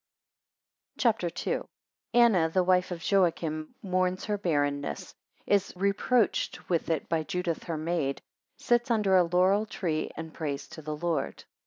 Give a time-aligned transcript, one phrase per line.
[0.97, 1.27] CHAPTER.
[1.45, 1.57] II.
[1.59, 1.65] 1
[2.15, 7.65] Anna, the wife of Joachim mourns her barrenness, 6 is reproached with it by Judith
[7.65, 8.15] her maid,
[8.53, 11.43] 9 sits under a laurel tree and prays to the Lord.